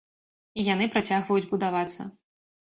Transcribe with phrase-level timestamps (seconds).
[0.61, 2.01] І яны працягваюць будавацца.